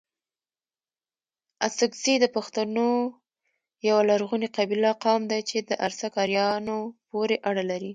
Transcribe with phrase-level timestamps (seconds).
[1.65, 2.87] اڅکزي دپښتونو
[3.87, 6.77] يٶه لرغوني قبيله، قوم دئ چي د ارڅک اريانو
[7.09, 7.89] پوري اړه لري